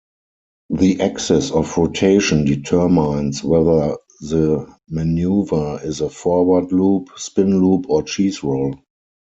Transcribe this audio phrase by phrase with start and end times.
[0.71, 8.79] The axis of rotation determines whether the maneuver is a forward-loop, spin-loop, or cheese-roll.